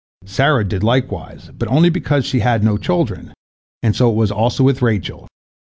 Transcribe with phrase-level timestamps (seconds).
[0.25, 3.35] Sarah did likewise, but only because she had no children,
[3.83, 5.27] and so it was also with Rachel.